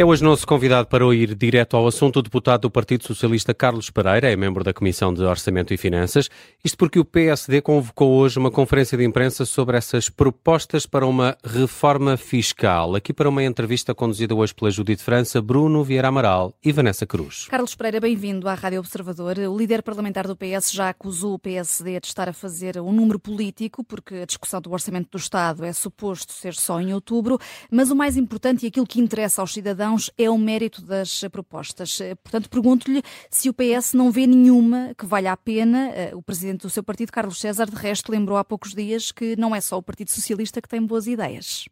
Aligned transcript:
É 0.00 0.04
hoje 0.04 0.24
nosso 0.24 0.46
convidado 0.46 0.88
para 0.88 1.04
ir 1.14 1.34
direto 1.34 1.76
ao 1.76 1.86
assunto 1.86 2.20
o 2.20 2.22
deputado 2.22 2.62
do 2.62 2.70
Partido 2.70 3.06
Socialista 3.06 3.52
Carlos 3.52 3.90
Pereira, 3.90 4.32
é 4.32 4.34
membro 4.34 4.64
da 4.64 4.72
Comissão 4.72 5.12
de 5.12 5.22
Orçamento 5.22 5.74
e 5.74 5.76
Finanças. 5.76 6.30
Isto 6.64 6.78
porque 6.78 6.98
o 6.98 7.04
PSD 7.04 7.60
convocou 7.60 8.12
hoje 8.12 8.38
uma 8.38 8.50
conferência 8.50 8.96
de 8.96 9.04
imprensa 9.04 9.44
sobre 9.44 9.76
essas 9.76 10.08
propostas 10.08 10.86
para 10.86 11.06
uma 11.06 11.36
reforma 11.44 12.16
fiscal. 12.16 12.94
Aqui 12.94 13.12
para 13.12 13.28
uma 13.28 13.44
entrevista 13.44 13.94
conduzida 13.94 14.34
hoje 14.34 14.54
pela 14.54 14.70
Judite 14.70 15.02
França, 15.02 15.42
Bruno 15.42 15.84
Vieira 15.84 16.08
Amaral 16.08 16.54
e 16.64 16.72
Vanessa 16.72 17.04
Cruz. 17.04 17.46
Carlos 17.50 17.74
Pereira, 17.74 18.00
bem-vindo 18.00 18.48
à 18.48 18.54
Rádio 18.54 18.80
Observador. 18.80 19.36
O 19.38 19.58
líder 19.58 19.82
parlamentar 19.82 20.26
do 20.26 20.34
PS 20.34 20.72
já 20.72 20.88
acusou 20.88 21.34
o 21.34 21.38
PSD 21.38 22.00
de 22.00 22.06
estar 22.06 22.26
a 22.26 22.32
fazer 22.32 22.80
um 22.80 22.90
número 22.90 23.18
político, 23.18 23.84
porque 23.84 24.14
a 24.14 24.24
discussão 24.24 24.62
do 24.62 24.72
Orçamento 24.72 25.10
do 25.10 25.18
Estado 25.18 25.62
é 25.62 25.74
suposto 25.74 26.32
ser 26.32 26.54
só 26.54 26.80
em 26.80 26.94
outubro, 26.94 27.38
mas 27.70 27.90
o 27.90 27.94
mais 27.94 28.16
importante 28.16 28.64
e 28.64 28.68
aquilo 28.68 28.86
que 28.86 28.98
interessa 28.98 29.42
aos 29.42 29.52
cidadãos 29.52 29.89
é 30.18 30.28
o 30.30 30.38
mérito 30.38 30.82
das 30.82 31.22
propostas. 31.32 31.98
Portanto, 32.22 32.48
pergunto-lhe 32.50 33.02
se 33.30 33.48
o 33.48 33.54
PS 33.54 33.94
não 33.94 34.10
vê 34.10 34.26
nenhuma 34.26 34.94
que 34.96 35.06
valha 35.06 35.32
a 35.32 35.36
pena. 35.36 35.90
Eh, 35.94 36.14
o 36.14 36.22
presidente 36.22 36.62
do 36.62 36.70
seu 36.70 36.82
partido, 36.82 37.12
Carlos 37.12 37.40
César, 37.40 37.66
de 37.66 37.76
resto, 37.76 38.12
lembrou 38.12 38.36
há 38.36 38.44
poucos 38.44 38.74
dias 38.74 39.10
que 39.12 39.36
não 39.36 39.54
é 39.54 39.60
só 39.60 39.78
o 39.78 39.82
Partido 39.82 40.10
Socialista 40.10 40.60
que 40.60 40.68
tem 40.68 40.84
boas 40.84 41.06
ideias. 41.06 41.68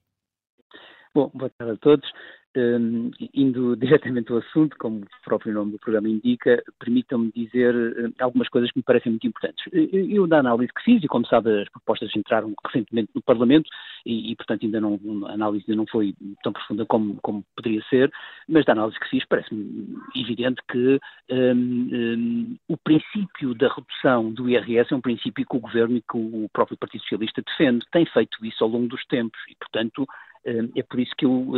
Bom, 1.15 1.31
boa 1.35 1.51
tarde 1.59 1.75
a 1.75 1.77
todos. 1.77 2.09
Um, 2.57 3.11
indo 3.35 3.77
diretamente 3.77 4.33
ao 4.33 4.39
assunto, 4.39 4.77
como 4.79 5.01
o 5.01 5.25
próprio 5.25 5.53
nome 5.53 5.73
do 5.73 5.79
programa 5.79 6.09
indica, 6.09 6.63
permitam-me 6.79 7.31
dizer 7.33 7.75
uh, 7.75 8.13
algumas 8.21 8.49
coisas 8.49 8.71
que 8.71 8.79
me 8.79 8.83
parecem 8.83 9.13
muito 9.13 9.27
importantes. 9.27 9.65
Eu, 9.73 10.27
da 10.27 10.39
análise 10.39 10.73
que 10.73 10.83
fiz, 10.83 11.03
e 11.03 11.09
como 11.09 11.27
sabe, 11.27 11.63
as 11.63 11.69
propostas 11.69 12.11
entraram 12.17 12.55
recentemente 12.67 13.11
no 13.15 13.23
Parlamento, 13.23 13.69
e, 14.05 14.33
e 14.33 14.37
portanto 14.37 14.65
ainda 14.65 14.81
não, 14.81 14.99
a 15.27 15.33
análise 15.33 15.65
ainda 15.69 15.77
não 15.77 15.87
foi 15.87 16.15
tão 16.43 16.53
profunda 16.53 16.87
como, 16.87 17.19
como 17.23 17.45
poderia 17.55 17.83
ser, 17.91 18.11
mas 18.49 18.65
da 18.65 18.73
análise 18.73 18.99
que 18.99 19.09
fiz 19.09 19.25
parece-me 19.27 19.99
evidente 20.17 20.63
que 20.71 20.99
um, 21.31 21.55
um, 21.55 22.57
o 22.69 22.77
princípio 22.79 23.55
da 23.55 23.69
redução 23.69 24.33
do 24.33 24.49
IRS 24.49 24.93
é 24.93 24.97
um 24.97 25.01
princípio 25.01 25.47
que 25.47 25.57
o 25.57 25.61
Governo 25.61 25.97
e 25.97 26.01
que 26.01 26.17
o 26.17 26.49
próprio 26.53 26.79
Partido 26.79 27.03
Socialista 27.03 27.43
defende, 27.43 27.85
tem 27.93 28.07
feito 28.07 28.45
isso 28.45 28.65
ao 28.65 28.71
longo 28.71 28.89
dos 28.89 29.05
tempos, 29.07 29.39
e 29.49 29.55
portanto 29.57 30.07
é 30.77 30.83
por 30.83 31.01
isso 31.01 31.13
que 31.17 31.25
eu 31.25 31.53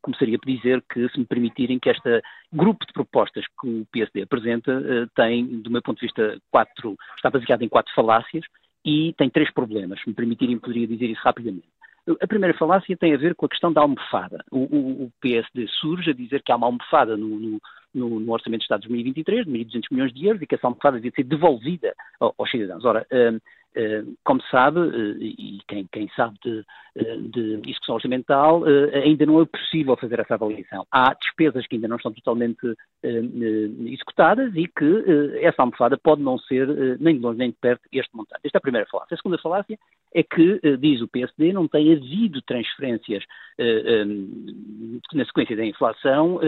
começaria 0.00 0.36
a 0.36 0.46
dizer 0.46 0.82
que, 0.92 1.08
se 1.08 1.18
me 1.18 1.26
permitirem, 1.26 1.78
que 1.78 1.90
este 1.90 2.22
grupo 2.52 2.84
de 2.86 2.92
propostas 2.92 3.44
que 3.60 3.68
o 3.68 3.86
PSD 3.92 4.22
apresenta 4.22 4.72
eh, 4.72 5.06
tem, 5.14 5.60
do 5.60 5.70
meu 5.70 5.82
ponto 5.82 6.00
de 6.00 6.06
vista, 6.06 6.38
quatro, 6.50 6.96
está 7.16 7.30
baseado 7.30 7.62
em 7.62 7.68
quatro 7.68 7.92
falácias 7.94 8.44
e 8.84 9.12
tem 9.16 9.28
três 9.28 9.52
problemas. 9.52 10.00
Se 10.00 10.08
me 10.08 10.14
permitirem, 10.14 10.58
poderia 10.58 10.86
dizer 10.86 11.06
isso 11.06 11.20
rapidamente. 11.22 11.68
A 12.20 12.26
primeira 12.26 12.56
falácia 12.56 12.96
tem 12.96 13.14
a 13.14 13.18
ver 13.18 13.34
com 13.34 13.46
a 13.46 13.48
questão 13.48 13.72
da 13.72 13.82
almofada. 13.82 14.42
O, 14.50 14.60
o, 14.60 15.04
o 15.04 15.12
PSD 15.20 15.66
surge 15.80 16.10
a 16.10 16.14
dizer 16.14 16.42
que 16.42 16.50
há 16.50 16.56
uma 16.56 16.66
almofada 16.66 17.16
no, 17.16 17.60
no, 17.94 18.20
no, 18.20 18.32
Orçamento 18.32 18.60
de 18.60 18.64
Estado 18.64 18.82
de 18.82 18.88
2023, 18.88 19.44
de 19.44 19.52
1.200 19.52 19.82
milhões 19.90 20.12
de 20.12 20.26
euros, 20.26 20.42
e 20.42 20.46
que 20.46 20.54
essa 20.54 20.66
almofada 20.66 20.96
devia 20.96 21.12
ser 21.14 21.24
devolvida 21.24 21.94
aos 22.18 22.50
cidadãos. 22.50 22.84
Ora, 22.84 23.06
eh, 23.10 23.38
como 24.24 24.42
sabe, 24.50 24.80
eh, 24.80 25.16
e 25.20 25.60
quem, 25.68 25.86
quem 25.92 26.08
sabe 26.16 26.36
de, 26.44 26.64
eh, 26.96 27.16
de 27.18 27.60
execução 27.70 27.94
orçamental, 27.94 28.64
ainda 28.92 29.24
não 29.26 29.40
é 29.40 29.44
possível 29.44 29.96
fazer 29.96 30.18
essa 30.18 30.34
avaliação. 30.34 30.86
Há 30.90 31.14
despesas 31.14 31.66
que 31.66 31.76
ainda 31.76 31.88
não 31.88 31.96
estão 31.96 32.12
totalmente 32.12 32.74
executadas 33.02 34.52
e 34.54 34.66
que 34.66 35.04
essa 35.40 35.62
almofada 35.62 35.96
pode 35.96 36.22
não 36.22 36.38
ser 36.38 36.66
nem 36.98 37.16
de 37.16 37.20
longe 37.20 37.38
nem 37.38 37.50
de 37.50 37.56
perto 37.56 37.82
este 37.92 38.14
montante. 38.14 38.40
Esta 38.44 38.58
é 38.58 38.60
a 38.60 38.62
primeira 38.62 38.88
falácia. 38.90 39.14
A 39.14 39.16
segunda 39.16 39.38
falácia 39.38 39.78
é 40.12 40.22
que, 40.22 40.60
diz 40.78 41.00
o 41.00 41.08
PSD, 41.08 41.52
não 41.52 41.68
tem 41.68 41.92
havido 41.92 42.42
transferências 42.42 43.24
na 45.14 45.24
sequência 45.24 45.56
da 45.56 45.64
inflação 45.64 46.40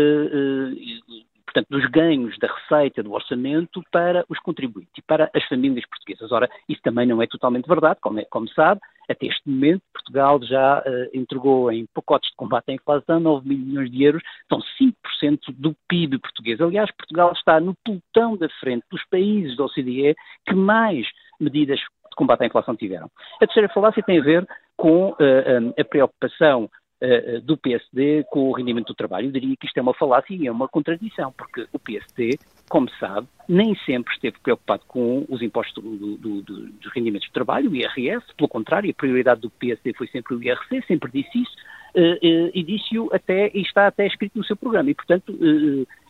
portanto, 1.53 1.69
dos 1.69 1.85
ganhos 1.91 2.37
da 2.39 2.49
receita 2.49 3.03
do 3.03 3.13
orçamento 3.13 3.83
para 3.91 4.25
os 4.29 4.39
contribuintes 4.39 4.93
e 4.97 5.03
para 5.03 5.31
as 5.35 5.45
famílias 5.45 5.87
portuguesas. 5.87 6.33
Ora, 6.33 6.49
isso 6.69 6.81
também 6.83 7.07
não 7.07 7.21
é 7.21 7.27
totalmente 7.27 7.69
verdade, 7.69 8.01
como, 8.01 8.21
é, 8.21 8.25
como 8.25 8.49
sabe, 8.49 8.81
até 9.09 9.27
este 9.27 9.49
momento 9.49 9.83
Portugal 9.93 10.43
já 10.43 10.81
uh, 10.81 10.83
entregou 11.13 11.71
em 11.71 11.87
pacotes 11.93 12.31
de 12.31 12.37
combate 12.37 12.71
à 12.71 12.73
inflação 12.73 13.21
9 13.21 13.49
mil 13.49 13.59
milhões 13.59 13.91
de 13.91 14.03
euros, 14.03 14.23
são 14.49 14.61
5% 14.81 15.39
do 15.51 15.77
PIB 15.89 16.19
português. 16.19 16.61
Aliás, 16.61 16.91
Portugal 16.93 17.33
está 17.33 17.61
no 17.61 17.75
pelotão 17.85 18.37
da 18.37 18.49
frente 18.61 18.85
dos 18.91 19.05
países 19.11 19.57
da 19.57 19.65
OCDE 19.65 20.17
que 20.47 20.55
mais 20.55 21.07
medidas 21.39 21.79
de 21.79 22.17
combate 22.17 22.43
à 22.43 22.47
inflação 22.47 22.77
tiveram. 22.77 23.11
A 23.37 23.47
terceira 23.47 23.69
falácia 23.69 24.03
tem 24.03 24.19
a 24.19 24.23
ver 24.23 24.47
com 24.77 25.11
uh, 25.11 25.17
um, 25.61 25.73
a 25.79 25.85
preocupação 25.85 26.69
uh, 27.03 27.41
do 27.41 27.57
PSD 27.57 28.25
com 28.31 28.49
o 28.49 28.53
rendimento 28.53 28.89
do 28.89 28.95
trabalho. 28.95 29.27
Eu 29.27 29.33
diria 29.33 29.57
que 29.57 29.67
isto 29.67 29.77
é 29.77 29.83
uma 29.83 29.95
falácia 29.95 30.35
e 30.35 30.47
é 30.47 30.53
uma 30.53 30.69
contradição, 30.69 31.33
porque 31.33 31.67
o 31.73 31.79
PSD, 31.79 32.39
como 32.69 32.89
sabe, 32.99 33.27
nem 33.49 33.75
sempre 33.85 34.15
esteve 34.15 34.39
preocupado 34.39 34.85
com 34.87 35.27
os 35.29 35.43
impostos 35.43 35.83
do, 35.83 36.17
do, 36.17 36.43
do, 36.43 36.43
dos 36.43 36.93
rendimentos 36.95 37.29
do 37.29 37.33
trabalho, 37.33 37.71
o 37.71 37.75
IRS, 37.75 38.25
pelo 38.37 38.49
contrário, 38.49 38.91
a 38.91 38.95
prioridade 38.95 39.41
do 39.41 39.51
PSD 39.51 39.93
foi 39.95 40.07
sempre 40.09 40.35
o 40.35 40.43
IRC, 40.43 40.83
sempre 40.87 41.11
disse 41.11 41.43
isso, 41.43 41.53
uh, 41.97 42.51
e 42.55 42.63
disse-o 42.63 43.11
até, 43.13 43.51
e 43.53 43.63
está 43.63 43.89
até 43.89 44.07
escrito 44.07 44.39
no 44.39 44.45
seu 44.45 44.57
programa, 44.57 44.91
e 44.91 44.95
portanto 44.95 45.37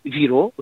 virou 0.05 0.53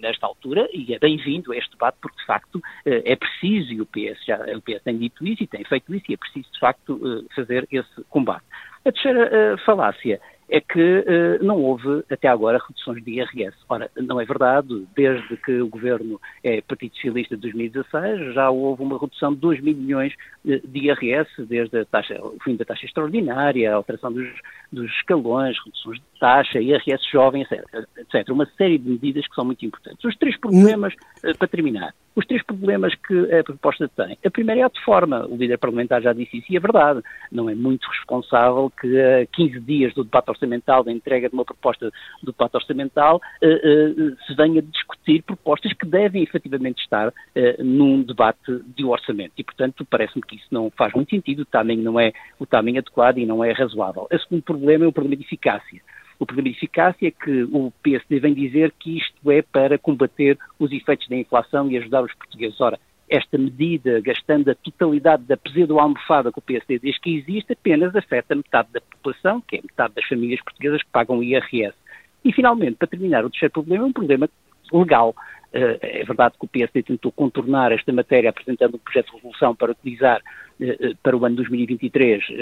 nesta 0.00 0.26
altura, 0.26 0.68
e 0.72 0.92
é 0.92 0.98
bem-vindo 0.98 1.52
a 1.52 1.56
este 1.56 1.70
debate, 1.70 1.98
porque 2.02 2.18
de 2.18 2.26
facto 2.26 2.60
é 2.84 3.14
preciso, 3.14 3.72
e 3.72 3.80
o 3.80 3.86
PS, 3.86 4.24
já, 4.26 4.36
o 4.56 4.60
PS 4.60 4.82
tem 4.82 4.98
dito 4.98 5.24
isso 5.24 5.44
e 5.44 5.46
tem 5.46 5.64
feito 5.64 5.94
isso, 5.94 6.06
e 6.08 6.14
é 6.14 6.16
preciso 6.16 6.50
de 6.52 6.58
facto 6.58 7.24
fazer 7.32 7.68
esse 7.70 8.02
combate. 8.08 8.44
A 8.84 8.92
terceira 8.92 9.54
uh, 9.54 9.58
falácia 9.64 10.20
é 10.48 10.60
que 10.60 10.80
uh, 10.80 11.44
não 11.44 11.62
houve 11.62 12.02
até 12.10 12.28
agora 12.28 12.58
reduções 12.58 13.04
de 13.04 13.12
IRS. 13.12 13.56
Ora, 13.68 13.90
não 13.96 14.20
é 14.20 14.24
verdade, 14.24 14.86
desde 14.96 15.36
que 15.36 15.60
o 15.60 15.68
governo 15.68 16.20
é 16.42 16.60
Partido 16.60 16.94
Socialista 16.94 17.36
de 17.36 17.42
2016, 17.42 18.34
já 18.34 18.50
houve 18.50 18.82
uma 18.82 18.98
redução 18.98 19.32
de 19.32 19.40
2 19.40 19.60
mil 19.60 19.76
milhões 19.76 20.14
de 20.44 20.60
IRS, 20.78 21.30
desde 21.46 21.84
taxa, 21.84 22.18
o 22.20 22.36
fim 22.42 22.56
da 22.56 22.64
taxa 22.64 22.86
extraordinária, 22.86 23.70
a 23.70 23.76
alteração 23.76 24.12
dos, 24.12 24.28
dos 24.72 24.90
escalões, 24.92 25.56
reduções 25.64 25.98
de 25.98 26.04
taxa, 26.20 26.60
IRS 26.60 27.02
jovem, 27.10 27.42
etc. 27.42 28.28
Uma 28.28 28.46
série 28.58 28.78
de 28.78 28.90
medidas 28.90 29.26
que 29.26 29.34
são 29.34 29.44
muito 29.44 29.64
importantes. 29.64 30.04
Os 30.04 30.16
três 30.16 30.38
problemas, 30.38 30.92
uh, 31.24 31.36
para 31.36 31.48
terminar, 31.48 31.94
os 32.14 32.26
três 32.26 32.42
problemas 32.44 32.94
que 32.94 33.34
a 33.34 33.42
proposta 33.42 33.88
tem. 33.88 34.18
A 34.24 34.30
primeira 34.30 34.60
é 34.60 34.64
a 34.64 34.68
de 34.68 34.80
forma. 34.84 35.26
O 35.26 35.36
líder 35.36 35.58
parlamentar 35.58 36.02
já 36.02 36.12
disse 36.12 36.36
isso 36.36 36.52
e 36.52 36.56
é 36.56 36.60
verdade. 36.60 37.00
Não 37.32 37.48
é 37.48 37.54
muito 37.54 37.88
responsável 37.88 38.70
que 38.78 39.00
a 39.00 39.26
15 39.26 39.60
dias 39.60 39.94
do 39.94 40.04
debate 40.04 40.28
orçamental, 40.28 40.84
da 40.84 40.92
entrega 40.92 41.28
de 41.28 41.34
uma 41.34 41.44
proposta 41.44 41.90
do 42.22 42.32
debate 42.32 42.56
orçamental, 42.56 43.20
uh, 43.42 43.46
uh, 43.46 44.16
se 44.26 44.34
venha 44.34 44.60
discutir 44.60 45.22
propostas 45.22 45.72
que 45.72 45.86
devem 45.86 46.22
efetivamente 46.22 46.82
estar 46.82 47.12
num 47.58 48.02
debate 48.02 48.60
de 48.76 48.84
orçamento. 48.84 49.32
E, 49.38 49.44
portanto, 49.44 49.86
parece-me 49.88 50.22
que 50.22 50.36
isso 50.36 50.46
não 50.50 50.70
faz 50.70 50.92
muito 50.92 51.10
sentido. 51.10 51.40
O 51.40 51.44
timing 51.46 51.78
não 51.78 51.98
é 51.98 52.12
o 52.38 52.44
timing 52.44 52.78
adequado 52.78 53.18
e 53.18 53.24
não 53.24 53.42
é 53.42 53.52
razoável. 53.52 54.06
O 54.12 54.18
segundo 54.18 54.42
problema 54.42 54.84
é 54.84 54.88
o 54.88 54.92
problema 54.92 55.16
de 55.16 55.22
eficácia. 55.22 55.80
O 56.20 56.26
problema 56.26 56.50
de 56.50 56.56
eficácia 56.56 57.08
é 57.08 57.10
que 57.10 57.44
o 57.44 57.72
PSD 57.82 58.20
vem 58.20 58.34
dizer 58.34 58.74
que 58.78 58.98
isto 58.98 59.30
é 59.30 59.40
para 59.40 59.78
combater 59.78 60.38
os 60.58 60.70
efeitos 60.70 61.08
da 61.08 61.16
inflação 61.16 61.70
e 61.70 61.78
ajudar 61.78 62.04
os 62.04 62.12
portugueses. 62.12 62.60
Ora, 62.60 62.78
esta 63.08 63.38
medida, 63.38 64.02
gastando 64.02 64.50
a 64.50 64.54
totalidade 64.54 65.22
da 65.24 65.38
pseudo-almofada 65.38 66.30
que 66.30 66.38
o 66.38 66.42
PSD 66.42 66.78
diz 66.78 66.98
que 66.98 67.16
existe, 67.16 67.54
apenas 67.54 67.96
afeta 67.96 68.36
metade 68.36 68.68
da 68.70 68.82
população, 68.82 69.40
que 69.40 69.56
é 69.56 69.62
metade 69.62 69.94
das 69.94 70.04
famílias 70.04 70.42
portuguesas 70.42 70.82
que 70.82 70.90
pagam 70.92 71.22
IRS. 71.22 71.74
E, 72.22 72.32
finalmente, 72.34 72.76
para 72.76 72.86
terminar, 72.86 73.24
o 73.24 73.30
terceiro 73.30 73.54
problema 73.54 73.84
é 73.84 73.86
um 73.86 73.92
problema 73.92 74.28
legal. 74.70 75.14
Uh, 75.54 75.80
é 75.80 76.04
verdade 76.04 76.34
que 76.38 76.44
o 76.44 76.48
PSD 76.48 76.82
tentou 76.82 77.10
contornar 77.10 77.72
esta 77.72 77.92
matéria 77.94 78.28
apresentando 78.28 78.74
um 78.74 78.78
projeto 78.78 79.06
de 79.06 79.16
resolução 79.16 79.56
para 79.56 79.72
utilizar 79.72 80.20
uh, 80.60 80.96
para 81.02 81.16
o 81.16 81.24
ano 81.24 81.36
2023 81.36 82.28
uh, 82.28 82.32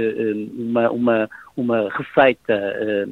uma, 0.61 0.91
uma, 0.91 1.31
uma 1.57 1.89
receita 1.89 3.09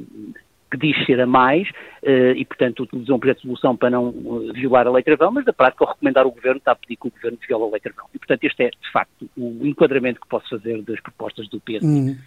que 0.69 0.77
diz 0.77 1.05
ser 1.05 1.19
a 1.21 1.25
mais 1.25 1.69
uh, 2.03 2.31
e, 2.35 2.43
portanto, 2.45 2.83
utilizou 2.83 3.15
um 3.15 3.19
projeto 3.19 3.37
de 3.37 3.43
solução 3.43 3.75
para 3.75 3.89
não 3.89 4.09
uh, 4.09 4.53
violar 4.53 4.87
a 4.87 4.91
lei 4.91 5.03
travão, 5.03 5.31
mas, 5.31 5.45
na 5.45 5.53
prática, 5.53 5.83
ao 5.83 5.91
recomendar 5.91 6.25
o 6.25 6.31
Governo, 6.31 6.57
está 6.57 6.71
a 6.71 6.75
pedir 6.75 6.97
que 6.97 7.07
o 7.07 7.11
Governo 7.11 7.37
viole 7.47 7.63
a 7.63 7.67
lei 7.71 7.79
travão. 7.79 8.05
E, 8.13 8.17
portanto, 8.17 8.43
este 8.43 8.63
é, 8.63 8.69
de 8.69 8.91
facto, 8.91 9.29
o 9.37 9.65
enquadramento 9.65 10.19
que 10.19 10.27
posso 10.27 10.49
fazer 10.49 10.81
das 10.81 10.99
propostas 10.99 11.47
do 11.49 11.59
PSD. 11.59 11.87
Hum. 11.87 12.17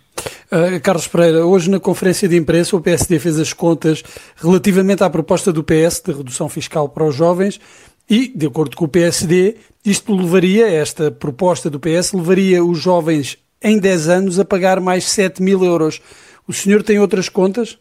Uh, 0.51 0.81
Carlos 0.83 1.07
Pereira, 1.07 1.47
hoje 1.47 1.71
na 1.71 1.79
conferência 1.79 2.29
de 2.29 2.37
imprensa 2.37 2.77
o 2.77 2.81
PSD 2.81 3.19
fez 3.21 3.39
as 3.39 3.53
contas 3.53 4.03
relativamente 4.37 5.05
à 5.05 5.09
proposta 5.09 5.53
do 5.53 5.63
PS 5.63 6.03
de 6.05 6.13
redução 6.13 6.49
fiscal 6.49 6.89
para 6.89 7.05
os 7.05 7.15
jovens 7.15 7.61
e, 8.09 8.27
de 8.27 8.47
acordo 8.47 8.77
com 8.77 8.87
o 8.87 8.89
PSD, 8.89 9.57
isto 9.85 10.13
levaria, 10.13 10.69
esta 10.69 11.13
proposta 11.13 11.71
do 11.71 11.79
PS, 11.79 12.13
levaria 12.13 12.65
os 12.65 12.79
jovens 12.79 13.39
em 13.63 13.79
10 13.79 14.09
anos 14.09 14.39
a 14.41 14.45
pagar 14.45 14.81
mais 14.81 15.05
7 15.05 15.41
mil 15.41 15.65
euros. 15.65 16.01
O 16.49 16.53
senhor 16.53 16.83
tem 16.83 16.99
outras 16.99 17.29
contas? 17.29 17.79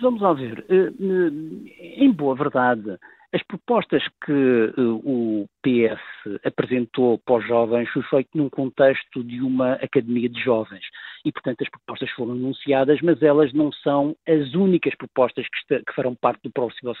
Vamos 0.00 0.20
lá 0.20 0.32
ver. 0.32 0.64
Eh, 0.68 0.74
eh, 0.74 2.04
em 2.04 2.12
boa 2.12 2.34
verdade, 2.34 2.98
As 3.34 3.42
propostas 3.44 4.02
que 4.26 4.32
uh, 4.76 5.00
o 5.08 5.48
PS 5.62 6.02
apresentou 6.44 7.18
para 7.24 7.36
os 7.36 7.46
jovens 7.46 7.88
foi 7.88 8.02
feito 8.02 8.28
num 8.34 8.50
contexto 8.50 9.24
de 9.24 9.40
uma 9.40 9.72
academia 9.74 10.28
de 10.28 10.38
jovens 10.38 10.84
e, 11.24 11.32
portanto, 11.32 11.62
as 11.62 11.70
propostas 11.70 12.10
foram 12.10 12.32
anunciadas, 12.32 13.00
mas 13.00 13.22
elas 13.22 13.50
não 13.54 13.72
são 13.72 14.14
as 14.28 14.52
únicas 14.52 14.94
propostas 14.96 15.46
que, 15.48 15.92
farão 15.94 16.14
parte 16.14 16.42
do 16.42 16.50
próximo, 16.50 16.94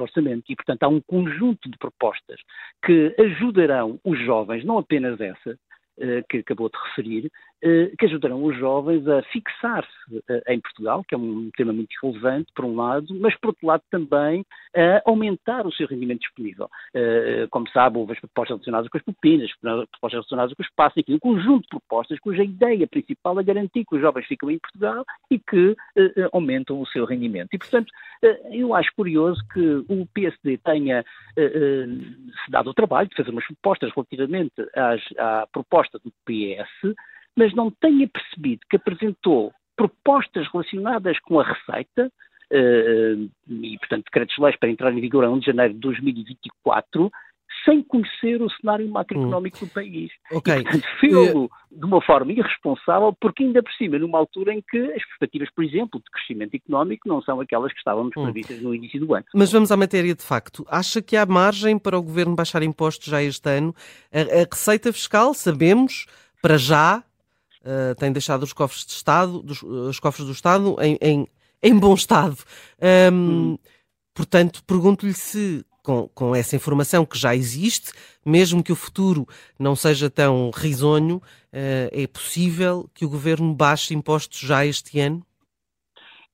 orçamento 0.00 0.44
e, 0.50 0.56
portanto, 0.56 0.82
há 0.82 0.88
um 0.88 1.00
conjunto 1.00 1.70
de 1.70 1.78
propostas 1.78 2.38
que 2.84 3.14
ajudarão 3.18 3.98
os 4.04 4.18
jovens, 4.22 4.62
não 4.66 4.76
apenas 4.76 5.18
essa, 5.18 5.58
que 6.28 6.38
acabou 6.38 6.68
de 6.68 6.78
referir, 6.88 7.26
eh, 7.26 7.30
que 7.60 8.06
ajudarão 8.06 8.42
os 8.44 8.56
jovens 8.56 9.06
a 9.06 9.22
fixar-se 9.24 10.22
eh, 10.28 10.54
em 10.54 10.60
Portugal, 10.60 11.04
que 11.06 11.14
é 11.14 11.18
um 11.18 11.50
tema 11.56 11.72
muito 11.72 11.94
relevante, 12.02 12.50
por 12.54 12.64
um 12.64 12.74
lado, 12.74 13.14
mas 13.20 13.36
por 13.38 13.48
outro 13.48 13.66
lado 13.66 13.82
também 13.90 14.44
a 14.74 15.02
aumentar 15.04 15.66
o 15.66 15.72
seu 15.72 15.86
rendimento 15.86 16.20
disponível. 16.20 16.70
Eh, 16.94 17.46
como 17.50 17.68
sabe, 17.68 17.98
houve 17.98 18.12
as 18.12 18.20
propostas 18.20 18.56
relacionadas 18.56 18.88
com 18.88 18.96
as 18.96 19.04
pupinas, 19.04 19.50
propostas 19.60 20.12
relacionadas 20.12 20.54
com 20.54 20.62
o 20.62 20.66
espaço, 20.66 21.00
enfim, 21.00 21.14
um 21.14 21.18
conjunto 21.18 21.62
de 21.62 21.68
propostas 21.68 22.18
cuja 22.20 22.42
ideia 22.42 22.86
principal 22.86 23.38
é 23.38 23.42
garantir 23.42 23.84
que 23.84 23.94
os 23.94 24.00
jovens 24.00 24.26
ficam 24.26 24.50
em 24.50 24.58
Portugal 24.58 25.04
e 25.30 25.38
que 25.38 25.76
aumentam 26.32 26.80
o 26.80 26.86
seu 26.86 27.04
rendimento. 27.04 27.48
E, 27.52 27.58
portanto, 27.58 27.92
eu 28.50 28.74
acho 28.74 28.90
curioso 28.94 29.42
que 29.52 29.84
o 29.88 30.06
PSD 30.14 30.58
tenha 30.58 31.04
se 31.34 32.50
dado 32.50 32.70
o 32.70 32.74
trabalho 32.74 33.08
de 33.08 33.16
fazer 33.16 33.30
umas 33.30 33.46
propostas 33.46 33.92
relativamente 33.94 34.54
às, 34.74 35.02
à 35.18 35.46
proposta 35.52 35.98
do 35.98 36.12
PS, 36.24 36.94
mas 37.40 37.54
não 37.54 37.70
tenha 37.70 38.06
percebido 38.06 38.60
que 38.68 38.76
apresentou 38.76 39.50
propostas 39.74 40.46
relacionadas 40.52 41.18
com 41.20 41.40
a 41.40 41.42
receita, 41.42 42.12
uh, 42.52 43.30
e, 43.48 43.78
portanto, 43.78 44.04
decretos-leis 44.04 44.56
para 44.58 44.68
entrar 44.68 44.92
em 44.92 45.00
vigor 45.00 45.24
a 45.24 45.30
1 45.30 45.38
de 45.38 45.46
janeiro 45.46 45.72
de 45.72 45.80
2024, 45.80 47.10
sem 47.64 47.82
conhecer 47.82 48.42
o 48.42 48.50
cenário 48.50 48.86
macroeconómico 48.90 49.56
hum. 49.56 49.66
do 49.66 49.72
país. 49.72 50.10
Okay. 50.30 50.58
E, 50.58 50.62
portanto, 50.64 50.84
fê-lo 51.00 51.44
uh... 51.44 51.50
de 51.70 51.84
uma 51.86 52.02
forma 52.02 52.30
irresponsável, 52.30 53.16
porque 53.18 53.42
ainda 53.42 53.62
por 53.62 53.72
cima, 53.72 53.98
numa 53.98 54.18
altura 54.18 54.52
em 54.52 54.62
que 54.68 54.78
as 54.78 55.02
perspectivas, 55.06 55.48
por 55.54 55.64
exemplo, 55.64 55.98
de 55.98 56.10
crescimento 56.10 56.54
económico 56.54 57.08
não 57.08 57.22
são 57.22 57.40
aquelas 57.40 57.72
que 57.72 57.78
estávamos 57.78 58.12
hum. 58.18 58.24
previstas 58.24 58.60
no 58.60 58.74
início 58.74 59.00
do 59.00 59.14
ano. 59.14 59.24
Mas 59.34 59.50
vamos 59.50 59.72
à 59.72 59.78
matéria 59.78 60.14
de 60.14 60.22
facto. 60.22 60.66
Acha 60.68 61.00
que 61.00 61.16
há 61.16 61.24
margem 61.24 61.78
para 61.78 61.98
o 61.98 62.02
Governo 62.02 62.36
baixar 62.36 62.62
impostos 62.62 63.06
já 63.06 63.22
este 63.22 63.48
ano? 63.48 63.74
A, 64.12 64.42
a 64.42 64.46
receita 64.52 64.92
fiscal, 64.92 65.32
sabemos, 65.32 66.04
para 66.42 66.58
já, 66.58 67.02
uh, 67.62 67.94
tem 67.96 68.12
deixado 68.12 68.42
os 68.42 68.52
cofres 68.52 68.84
de 68.84 68.92
Estado, 68.92 69.42
dos, 69.42 69.62
os 69.62 70.00
cofres 70.00 70.26
do 70.26 70.32
Estado 70.32 70.76
em, 70.80 70.98
em, 71.00 71.26
em 71.62 71.78
bom 71.78 71.94
estado. 71.94 72.36
Um, 73.12 73.14
hum. 73.14 73.58
Portanto, 74.14 74.62
pergunto-lhe 74.64 75.14
se 75.14 75.64
com, 75.82 76.08
com, 76.14 76.34
essa 76.34 76.56
informação 76.56 77.06
que 77.06 77.18
já 77.18 77.34
existe, 77.34 77.92
mesmo 78.24 78.62
que 78.62 78.72
o 78.72 78.76
futuro 78.76 79.26
não 79.58 79.74
seja 79.74 80.10
tão 80.10 80.50
risonho, 80.54 81.16
uh, 81.16 81.90
é 81.92 82.06
possível 82.06 82.88
que 82.94 83.04
o 83.04 83.08
governo 83.08 83.54
baixe 83.54 83.94
impostos 83.94 84.38
já 84.40 84.64
este 84.66 85.00
ano? 85.00 85.24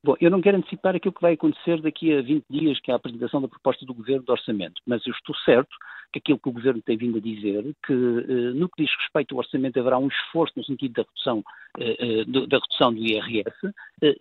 Bom, 0.05 0.15
eu 0.21 0.31
não 0.31 0.41
quero 0.41 0.57
antecipar 0.57 0.95
aquilo 0.95 1.15
que 1.15 1.23
vai 1.23 1.35
acontecer 1.35 1.81
daqui 1.81 2.13
a 2.13 2.23
20 2.23 2.45
dias, 2.49 2.81
que 2.81 2.91
é 2.91 2.95
a 2.95 2.97
apresentação 2.97 3.41
da 3.41 3.49
proposta 3.49 3.85
do 3.85 3.95
Governo 3.95 4.25
de 4.25 4.31
Orçamento, 4.31 4.81
mas 4.87 5.05
eu 5.07 5.13
estou 5.13 5.35
certo 5.45 5.75
que 6.13 6.19
aquilo 6.19 6.39
que 6.39 6.49
o 6.49 6.53
Governo 6.53 6.83
tem 6.83 6.97
vindo 6.97 7.19
a 7.19 7.21
dizer, 7.21 7.75
que 7.85 7.93
eh, 7.93 8.53
no 8.55 8.69
que 8.69 8.85
diz 8.85 8.95
respeito 9.01 9.35
ao 9.35 9.41
orçamento 9.41 9.79
haverá 9.79 9.99
um 9.99 10.09
esforço 10.09 10.55
no 10.57 10.65
sentido 10.65 10.93
da 10.93 11.03
redução, 11.03 11.43
eh, 11.79 11.97
eh, 11.99 12.25
da 12.25 12.59
redução 12.59 12.93
do 12.93 13.01
IRS, 13.01 13.57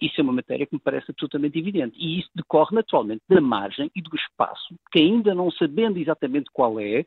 isso 0.02 0.20
é 0.20 0.24
uma 0.24 0.34
matéria 0.34 0.66
que 0.66 0.74
me 0.74 0.82
parece 0.82 1.12
absolutamente 1.12 1.60
evidente. 1.60 1.96
E 1.98 2.20
isso 2.20 2.30
decorre 2.34 2.76
naturalmente 2.76 3.22
da 3.30 3.40
margem 3.40 3.92
e 3.96 4.02
do 4.02 4.16
espaço, 4.16 4.76
que 4.92 5.00
ainda 5.00 5.36
não 5.36 5.52
sabendo 5.52 6.00
exatamente 6.00 6.50
qual 6.52 6.80
é, 6.80 7.06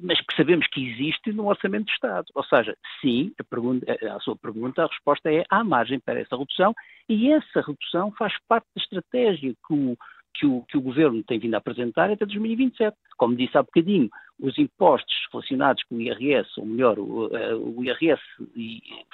mas 0.00 0.20
que 0.20 0.36
sabemos 0.36 0.66
que 0.68 0.88
existe 0.88 1.32
no 1.32 1.48
Orçamento 1.48 1.86
de 1.86 1.92
Estado. 1.92 2.26
Ou 2.34 2.44
seja, 2.44 2.76
sim, 3.00 3.32
a, 3.38 3.44
pergunta, 3.44 3.86
a 4.14 4.20
sua 4.20 4.36
pergunta, 4.36 4.84
a 4.84 4.86
resposta 4.86 5.32
é 5.32 5.44
há 5.50 5.64
margem 5.64 5.98
para 5.98 6.20
essa 6.20 6.36
redução 6.36 6.74
e 7.08 7.32
essa 7.32 7.60
redução 7.60 8.12
faz 8.12 8.32
parte 8.46 8.66
da 8.74 8.82
estratégia 8.82 9.52
que 9.66 9.74
o, 9.74 9.96
que 10.34 10.46
o, 10.46 10.62
que 10.68 10.78
o 10.78 10.80
Governo 10.80 11.22
tem 11.24 11.38
vindo 11.38 11.54
a 11.54 11.58
apresentar 11.58 12.10
até 12.10 12.24
2027. 12.24 12.96
Como 13.16 13.34
disse 13.34 13.58
há 13.58 13.62
bocadinho, 13.62 14.08
os 14.40 14.56
impostos 14.56 15.14
relacionados 15.32 15.82
com 15.84 15.96
o 15.96 16.00
IRS, 16.00 16.48
ou 16.56 16.66
melhor, 16.66 16.98
o, 16.98 17.28
o 17.76 17.84
IRS 17.84 18.22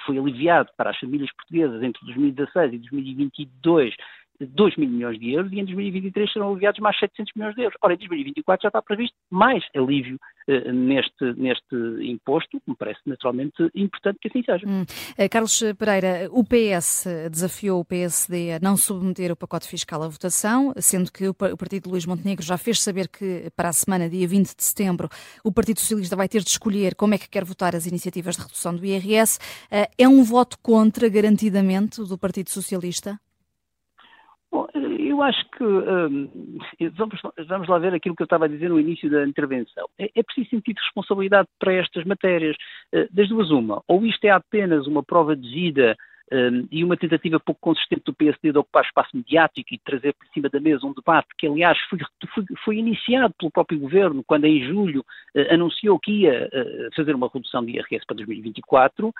foi 0.05 0.19
aliviado 0.19 0.69
para 0.77 0.91
as 0.91 0.99
famílias 0.99 1.31
portuguesas 1.33 1.81
entre 1.81 2.05
2016 2.05 2.73
e 2.73 2.77
2022 2.77 3.95
2 4.39 4.77
mil 4.77 4.89
milhões 4.89 5.19
de 5.19 5.31
euros 5.33 5.51
e 5.51 5.59
em 5.59 5.65
2023 5.65 6.31
serão 6.31 6.51
aliviados 6.51 6.79
mais 6.79 6.97
700 6.99 7.33
milhões 7.35 7.55
de 7.55 7.61
euros. 7.61 7.77
Ora, 7.81 7.93
em 7.93 7.97
2024 7.97 8.63
já 8.63 8.69
está 8.69 8.81
previsto 8.81 9.15
mais 9.29 9.63
alívio 9.75 10.19
eh, 10.47 10.71
neste, 10.71 11.33
neste 11.37 11.75
imposto, 12.01 12.61
me 12.67 12.75
parece 12.75 12.99
naturalmente 13.05 13.69
importante 13.73 14.19
que 14.21 14.27
assim 14.27 14.43
seja. 14.43 14.67
Hum. 14.67 14.85
Eh, 15.17 15.29
Carlos 15.29 15.61
Pereira, 15.77 16.29
o 16.31 16.43
PS 16.43 17.07
desafiou 17.31 17.79
o 17.79 17.85
PSD 17.85 18.53
a 18.53 18.59
não 18.59 18.77
submeter 18.77 19.31
o 19.31 19.35
pacote 19.35 19.67
fiscal 19.67 20.03
à 20.03 20.07
votação, 20.07 20.73
sendo 20.77 21.11
que 21.11 21.27
o 21.27 21.33
partido 21.33 21.83
de 21.83 21.89
Luís 21.89 22.05
Montenegro 22.05 22.45
já 22.45 22.57
fez 22.57 22.81
saber 22.81 23.07
que 23.07 23.49
para 23.55 23.69
a 23.69 23.73
semana, 23.73 24.09
dia 24.09 24.27
20 24.27 24.55
de 24.55 24.63
setembro, 24.63 25.09
o 25.43 25.51
Partido 25.51 25.79
Socialista 25.79 26.15
vai 26.15 26.27
ter 26.27 26.41
de 26.41 26.49
escolher 26.49 26.95
como 26.95 27.13
é 27.13 27.17
que 27.17 27.29
quer 27.29 27.43
votar 27.43 27.75
as 27.75 27.85
iniciativas 27.85 28.35
de 28.35 28.43
redução 28.43 28.75
do 28.75 28.85
IRS. 28.85 29.39
Eh, 29.71 29.89
é 29.97 30.07
um 30.07 30.23
voto 30.23 30.57
contra, 30.61 31.09
garantidamente, 31.09 32.01
do 32.01 32.17
Partido 32.17 32.49
Socialista? 32.49 33.19
Bom, 34.55 34.67
eu 34.73 35.21
acho 35.21 35.43
que 35.49 35.65
um, 35.65 36.29
vamos, 36.95 37.19
vamos, 37.45 37.67
lá 37.67 37.77
ver 37.77 37.93
aquilo 37.93 38.15
que 38.15 38.21
eu 38.21 38.25
estava 38.25 38.45
a 38.45 38.47
dizer 38.47 38.69
no 38.69 38.79
início 38.79 39.09
da 39.09 39.27
intervenção. 39.27 39.85
É, 39.99 40.09
é 40.15 40.23
preciso 40.23 40.49
sentir 40.49 40.73
responsabilidade 40.77 41.49
para 41.59 41.73
estas 41.73 42.05
matérias. 42.05 42.55
Uh, 42.93 43.05
das 43.13 43.27
duas, 43.27 43.51
uma. 43.51 43.83
Ou 43.85 44.05
isto 44.05 44.23
é 44.23 44.29
apenas 44.29 44.87
uma 44.87 45.03
prova 45.03 45.35
de 45.35 45.45
vida 45.49 45.97
um, 46.31 46.67
e 46.71 46.83
uma 46.83 46.97
tentativa 46.97 47.39
pouco 47.39 47.61
consistente 47.61 48.03
do 48.05 48.13
PSD 48.13 48.51
de 48.51 48.57
ocupar 48.57 48.83
espaço 48.83 49.15
mediático 49.15 49.73
e 49.73 49.77
de 49.77 49.83
trazer 49.83 50.13
por 50.13 50.27
cima 50.33 50.49
da 50.49 50.59
mesa 50.59 50.85
um 50.85 50.93
debate 50.93 51.27
que, 51.37 51.47
aliás, 51.47 51.77
foi, 51.89 51.99
foi, 52.33 52.43
foi 52.63 52.77
iniciado 52.77 53.33
pelo 53.37 53.51
próprio 53.51 53.79
governo 53.79 54.23
quando, 54.25 54.45
em 54.45 54.63
julho, 54.65 55.01
uh, 55.35 55.53
anunciou 55.53 55.99
que 55.99 56.11
ia 56.11 56.49
uh, 56.51 56.95
fazer 56.95 57.15
uma 57.15 57.29
redução 57.31 57.63
de 57.63 57.73
IRS 57.73 58.05
para 58.05 58.17
2024, 58.17 59.07
uh, 59.07 59.13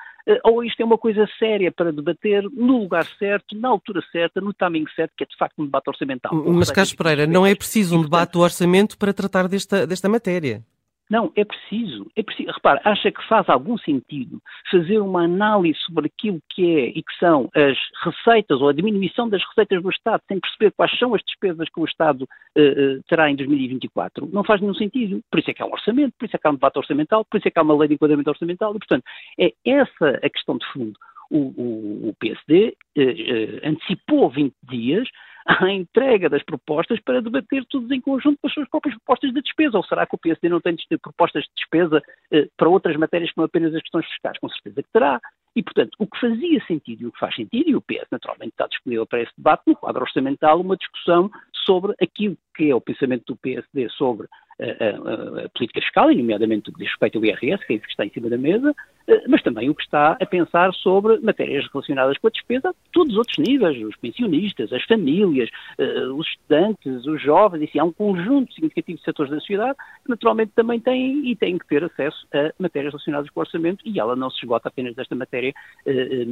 ou 0.44 0.64
isto 0.64 0.82
é 0.82 0.86
uma 0.86 0.98
coisa 0.98 1.28
séria 1.38 1.72
para 1.72 1.92
debater 1.92 2.44
no 2.44 2.80
lugar 2.80 3.06
certo, 3.20 3.58
na 3.58 3.70
altura 3.70 4.02
certa, 4.12 4.42
no 4.42 4.54
timing 4.54 4.86
certo, 4.96 5.14
que 5.18 5.24
é 5.24 5.28
de 5.28 5.38
facto 5.38 5.60
um 5.60 5.66
debate 5.66 5.90
orçamental. 5.90 6.34
Mas, 6.34 6.72
Carlos 6.72 6.94
Pereira, 6.94 7.28
não 7.28 7.46
é 7.46 7.54
preciso 7.56 7.98
um 7.98 8.02
debate 8.02 8.34
do 8.34 8.40
orçamento 8.40 8.98
para 8.98 9.14
tratar 9.14 9.48
desta, 9.48 9.86
desta 9.86 10.10
matéria. 10.10 10.64
Não, 11.10 11.32
é 11.36 11.46
preciso, 11.46 12.10
é 12.16 12.24
preciso. 12.24 12.52
Repare, 12.52 12.82
acha 12.84 13.12
que 13.12 13.28
faz 13.28 13.48
algum 13.48 13.78
sentido 13.78 14.42
fazer 14.72 15.00
uma 15.00 15.24
análise 15.24 15.78
sobre 15.82 16.08
aquilo 16.08 16.40
que 16.50 16.64
é 16.66 16.88
e 16.88 17.04
que 17.04 17.18
são 17.20 17.50
as 17.54 17.78
receitas 18.04 18.60
ou 18.60 18.70
a 18.70 18.74
diminuição 18.74 19.30
das 19.30 19.44
receitas 19.48 19.84
do 19.84 19.90
Estado 19.90 20.22
sem 20.28 20.40
perceber 20.40 20.72
quais 20.72 20.98
são 20.98 21.14
as 21.14 21.22
despesas 21.22 21.70
que 21.70 21.80
o 21.80 21.86
Estado 21.86 22.24
uh, 22.24 22.98
uh, 22.98 23.04
terá 23.08 23.30
em 23.30 23.36
2024? 23.36 24.28
Não 24.32 24.44
faz 24.44 24.60
nenhum 24.60 24.74
sentido. 24.74 25.22
Por 25.30 25.40
isso 25.40 25.52
é 25.52 25.54
que 25.54 25.62
há 25.62 25.66
um 25.66 25.74
orçamento, 25.74 26.14
por 26.18 26.26
isso 26.26 26.36
é 26.36 26.40
que 26.40 26.48
há 26.48 26.50
um 26.50 26.56
debate 26.56 26.80
orçamental, 26.80 27.26
por 27.26 27.38
isso 27.38 27.48
é 27.48 27.52
que 27.52 27.60
há 27.60 27.62
uma 27.62 27.78
lei 27.78 27.88
de 27.88 27.94
enquadramento 27.94 28.30
orçamental 28.30 28.72
e, 28.76 28.80
portanto, 28.80 29.04
é 29.40 29.54
essa 29.64 30.20
a 30.24 30.30
questão 30.30 30.58
de 30.58 30.66
fundo. 30.74 30.98
O, 31.30 31.38
o, 31.38 32.10
o 32.10 32.16
PSD 32.20 32.76
uh, 32.98 33.68
antecipou 33.68 34.30
20 34.30 34.54
dias 34.64 35.08
à 35.62 35.70
entrega 35.70 36.30
das 36.30 36.44
propostas 36.44 37.00
para 37.02 37.22
debater 37.22 37.64
todos 37.66 37.90
em 37.92 38.02
conjunto 38.02 38.40
com 38.42 38.48
as 38.48 38.54
suas 38.54 38.68
próprias 38.68 38.96
propostas 38.96 39.32
de 39.32 39.42
despesa. 39.42 39.78
Ou 39.78 39.84
será 39.84 40.06
que 40.06 40.16
o 40.16 40.18
PSD 40.18 40.50
não 40.50 40.60
tem 40.60 40.76
propostas 41.02 41.44
de 41.44 41.50
despesa 41.56 42.02
eh, 42.32 42.48
para 42.58 42.70
outras 42.70 42.96
matérias 42.98 43.32
que 43.32 43.38
não 43.38 43.46
apenas 43.46 43.74
as 43.74 43.82
questões 43.82 44.06
fiscais? 44.08 44.40
Com 44.40 44.50
certeza 44.50 44.82
que 44.82 44.90
terá. 44.92 45.22
E, 45.56 45.64
portanto, 45.64 45.96
o 46.00 46.08
que 46.08 46.20
fazia 46.20 46.66
sentido 46.66 47.04
e 47.04 47.06
o 47.06 47.12
que 47.12 47.20
faz 47.20 47.36
sentido, 47.36 47.70
e 47.70 47.76
o 47.76 47.82
PS 47.82 48.08
naturalmente 48.12 48.52
está 48.52 48.68
disponível 48.68 49.06
para 49.06 49.22
esse 49.22 49.32
debate, 49.38 49.64
no 49.68 49.76
quadro 49.76 50.02
orçamental, 50.02 50.60
uma 50.60 50.76
discussão 50.76 51.32
sobre 51.66 51.96
aquilo 52.02 52.38
que 52.56 52.70
é 52.70 52.76
o 52.76 52.82
pensamento 52.82 53.24
do 53.28 53.38
PSD 53.38 53.88
sobre 53.90 54.28
a, 54.60 54.64
a, 54.64 55.46
a, 55.46 55.50
política 55.50 55.82
fiscal, 55.82 56.12
e 56.12 56.16
nomeadamente 56.16 56.70
o 56.70 56.74
que 56.74 56.80
diz 56.80 56.90
respeito 56.90 57.18
ao 57.18 57.26
IRS, 57.26 57.66
que 57.66 57.74
é 57.74 57.76
isso 57.76 57.86
que 57.86 57.92
está 57.92 58.06
em 58.06 58.10
cima 58.10 58.30
da 58.30 58.38
mesa, 58.38 58.74
eh, 59.08 59.24
mas 59.28 59.44
também 59.44 59.70
o 59.70 59.76
que 59.76 59.84
está 59.84 60.18
a 60.20 60.26
pensar 60.26 60.74
sobre 60.74 61.20
matérias 61.20 61.68
relacionadas 61.72 62.18
com 62.18 62.28
a 62.28 62.30
despesa 62.30 62.70
a 62.70 62.74
todos 62.92 63.14
os 63.14 63.18
outros 63.18 63.38
níveis, 63.38 63.78
os 63.84 63.96
pensionistas, 63.98 64.72
as 64.72 64.84
famílias, 64.86 65.50
eh, 65.78 66.08
os 66.08 66.28
estudantes, 66.28 67.06
os 67.06 67.22
jovens, 67.22 67.64
enfim, 67.64 67.80
há 67.80 67.84
um 67.84 67.92
conjunto 67.92 68.54
significativo 68.54 68.98
de 68.98 69.04
setores 69.04 69.32
da 69.32 69.40
sociedade 69.40 69.78
que 70.04 70.10
naturalmente 70.10 70.52
também 70.56 70.80
têm 70.80 71.30
e 71.30 71.36
têm 71.36 71.58
que 71.58 71.68
ter 71.68 71.84
acesso 71.84 72.26
a 72.34 72.52
matérias 72.58 72.94
relacionadas 72.94 73.30
com 73.30 73.40
o 73.40 73.44
orçamento 73.44 73.84
e 73.86 74.00
ela 74.00 74.16
não 74.16 74.30
se 74.30 74.38
esgota 74.38 74.70
apenas 74.70 74.96
desta 74.96 75.16
matéria 75.16 75.54
eh, 75.86 76.28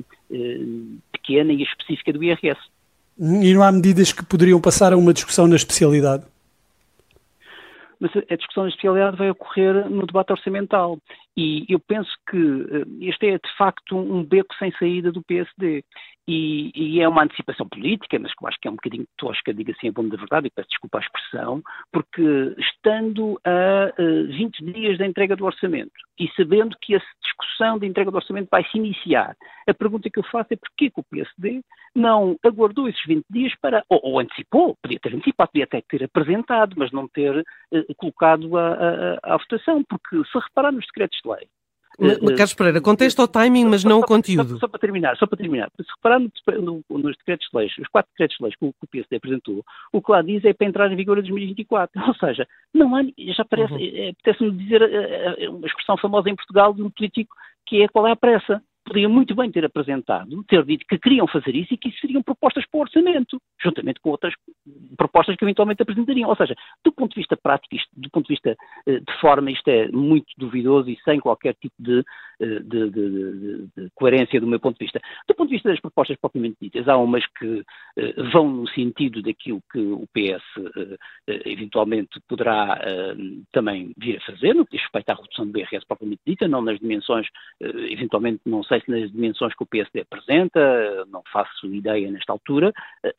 pequena 1.12 1.51
e 1.51 1.62
específica 1.62 2.13
do 2.13 2.24
IRS. 2.24 2.60
E 3.20 3.53
não 3.53 3.62
há 3.62 3.72
medidas 3.72 4.12
que 4.12 4.25
poderiam 4.25 4.60
passar 4.60 4.94
a 4.94 4.98
uma 4.98 5.13
discussão 5.13 5.48
na 5.48 5.56
especialidade? 5.56 6.24
Mas 8.04 8.12
a 8.30 8.36
discussão 8.36 8.64
da 8.64 8.70
especialidade 8.70 9.16
vai 9.16 9.30
ocorrer 9.30 9.90
no 9.90 10.06
debate 10.06 10.34
orçamental. 10.34 11.00
E 11.38 11.66
eu 11.70 11.80
penso 11.80 12.12
que 12.30 12.38
eh, 12.38 13.08
este 13.08 13.28
é, 13.30 13.38
de 13.38 13.58
facto, 13.58 13.98
um 13.98 14.26
beco 14.26 14.54
sem 14.60 14.74
saída 14.74 15.10
do 15.10 15.24
PSD. 15.24 15.86
E, 16.27 16.72
e, 16.75 17.01
é 17.01 17.08
uma 17.08 17.24
antecipação 17.24 17.68
política, 17.68 18.18
mas 18.18 18.34
que 18.34 18.44
eu 18.44 18.48
acho 18.48 18.58
que 18.62 18.68
é 18.68 18.72
um 18.72 18.75
bocadinho 18.75 19.06
tosca, 19.18 19.53
diga 19.53 19.74
assim 19.74 19.89
a 19.89 19.92
bom 19.92 20.08
da 20.08 20.15
verdade, 20.15 20.48
e 20.48 20.51
peço 20.51 20.70
desculpa 20.70 21.00
a 21.00 21.01
expressão, 21.01 21.62
porque 21.92 22.56
estando 22.58 23.39
a 23.44 23.92
uh, 24.00 24.01
eh, 24.01 24.24
20 24.38 24.74
dias 24.74 24.98
da 24.98 25.06
entrega 25.06 25.36
do 25.36 25.46
orçamento 25.46 25.92
e 26.18 26.30
sabendo 26.36 26.77
que 26.82 26.96
a 26.96 27.01
discussão 27.22 27.77
de 27.77 27.88
entrega 27.88 28.10
do 28.10 28.15
orçamento 28.15 28.48
vai 28.50 28.63
se 28.70 28.77
iniciar, 28.77 29.36
a 29.68 29.74
pergunta 29.74 30.10
que 30.10 30.20
eu 30.20 30.24
faço 30.24 30.53
é 30.53 30.56
porquê 30.56 30.89
que 30.89 31.00
o 31.00 31.03
PSD 31.03 31.62
não 31.96 32.38
aguardou 32.44 32.88
esses 32.88 33.03
20 33.06 33.25
dias 33.30 33.53
para, 33.62 33.84
ou, 33.89 34.00
ou 34.03 34.20
antecipou, 34.20 34.77
podia 34.82 35.00
ter 35.00 35.13
antecipado, 35.13 35.51
podia 35.51 35.65
até 35.65 35.82
ter 35.82 36.03
apresentado, 36.03 36.75
mas 36.77 36.92
não 36.92 37.08
ter 37.08 37.38
uh, 37.38 37.96
colocado 37.98 38.58
a, 38.58 38.74
a, 38.74 39.34
a 39.34 39.38
votação, 39.38 39.84
porque 39.84 40.24
se 40.24 40.39
reparar 40.39 40.72
nos 40.72 40.86
decretos 40.86 41.20
de 41.22 41.30
lei, 41.30 41.48
mas, 42.00 42.18
Carlos 42.36 42.54
Pereira, 42.54 42.82
contesta 42.82 43.24
o 43.24 43.28
timing, 43.28 43.66
mas 43.66 43.84
não 43.84 44.00
o 44.00 44.06
conteúdo. 44.06 44.54
Só, 44.54 44.60
só, 44.60 44.68
para 44.68 44.80
terminar, 44.80 45.16
só 45.18 45.28
para 45.28 45.38
terminar. 45.38 45.70
Se 45.78 45.86
reparar 45.96 46.20
no, 46.20 46.32
no, 46.90 46.98
nos 46.98 47.16
decretos 47.18 47.48
de 47.52 47.58
leis, 47.58 47.72
os 47.78 47.88
quatro 47.88 48.12
decretos 48.12 48.38
de 48.38 48.44
leis 48.44 48.56
que 48.56 48.66
o, 48.66 48.74
que 48.74 48.84
o 48.84 48.88
PSD 48.88 49.16
apresentou, 49.18 49.64
o 49.92 50.02
que 50.02 50.12
lá 50.12 50.22
diz 50.22 50.44
é 50.46 50.54
para 50.54 50.68
entrar 50.68 50.92
em 50.92 50.96
vigor 50.96 51.18
em 51.18 51.22
2024. 51.22 52.02
Ou 52.08 52.16
seja, 52.16 52.48
não 52.74 52.96
há, 52.96 53.02
já 53.36 53.46
parece, 53.46 53.74
uhum. 53.74 53.80
é, 53.80 54.10
apetece-me 54.10 54.52
dizer 54.58 54.82
é, 54.82 55.46
é, 55.46 55.50
uma 55.50 55.68
expressão 55.68 55.98
famosa 55.98 56.30
em 56.30 56.36
Portugal 56.36 56.74
de 56.74 56.82
um 56.82 56.90
político 56.90 57.36
que 57.66 57.84
é 57.84 57.88
qual 57.88 58.08
é 58.08 58.12
a 58.12 58.16
pressa 58.16 58.62
podiam 58.86 59.10
muito 59.10 59.34
bem 59.36 59.52
ter 59.52 59.66
apresentado, 59.66 60.44
ter 60.44 60.63
dito 60.66 60.86
que 60.88 60.98
queriam 60.98 61.28
fazer 61.28 61.56
isso 61.56 61.74
e 61.74 61.78
que 61.78 61.90
isso 61.90 62.00
seriam 62.00 62.22
propostas 62.22 62.66
para 62.70 62.78
o 62.78 62.82
orçamento, 62.82 63.42
juntamente 63.62 64.00
com 64.00 64.10
outras 64.10 64.34
propostas 64.98 65.36
que 65.36 65.46
eventualmente 65.46 65.82
apresentariam. 65.82 66.30
Ou 66.30 66.36
seja, 66.36 66.56
do 66.84 66.92
ponto 66.92 67.13
de 67.13 67.22
vista 67.22 67.38
prático, 67.38 67.75
isto, 67.75 67.90
do 67.96 68.10
ponto 68.10 68.28
de 68.28 68.34
vista 68.34 68.56
eh, 68.86 69.00
de 69.00 69.20
forma, 69.20 69.52
isto 69.52 69.68
é 69.68 69.88
muito 69.90 70.28
duvidoso 70.38 70.90
e 70.90 71.00
sem 71.04 71.20
qualquer 71.20 71.56
tipo 71.56 71.75
de, 71.80 72.04
eh, 72.40 72.60
de, 72.60 72.90
de, 72.90 73.68
de, 73.75 73.90
coerência 73.96 74.40
do 74.40 74.48
meu 74.48 74.60
ponto 74.60 74.78
de 74.78 74.86
vista. 74.86 75.00
Do 75.28 75.36
ponto 75.36 75.50
de 75.50 75.56
vista 75.56 75.70
das 75.70 75.80
propostas 75.80 76.18
propriamente 76.18 76.58
ditas, 76.62 76.88
há 76.88 76.98
umas 76.98 77.25
que 77.38 77.63
eh, 77.98 78.13
vão 78.32 78.50
no 78.50 78.68
sentido 78.70 79.22
daquilo 79.22 79.62
que 79.72 79.80
o 79.80 80.06
PS 80.13 80.44
eventualmente 81.46 82.20
poderá 82.28 82.80
também 83.52 83.94
vir 83.98 84.18
a 84.18 84.22
fazer, 84.22 84.54
no 84.54 84.66
que 84.66 84.74
diz 84.74 84.82
respeito 84.82 85.10
à 85.10 85.13
redução 85.13 85.46
do 85.46 85.52
BRS 85.52 85.86
propriamente 85.88 86.22
dita, 86.25 86.48
não 86.48 86.62
nas 86.62 86.80
dimensões, 86.80 87.28
eventualmente 87.62 88.42
não 88.46 88.63
sei 88.63 88.73
se 88.82 88.89
nas 88.89 89.12
dimensões 89.12 89.53
que 89.56 89.63
o 89.63 89.68
PSD 89.68 90.01
apresenta, 90.01 91.06
não 91.10 91.22
faço 91.32 91.68
ideia 91.68 92.10
nesta 92.12 92.32
altura, 92.32 92.72